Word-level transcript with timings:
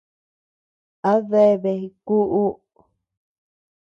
A 1.09 1.13
deabea 1.29 1.87
kuʼu. 2.05 2.43